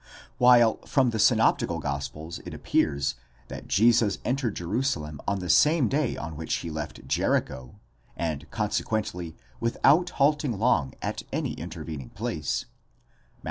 [0.39, 3.13] While from the synoptical gospels it appears,
[3.49, 7.79] that Jesus entered Jerusalem on the same day on which he left Jericho,
[8.17, 13.31] and consequently without halting long at any intervening place (Matt.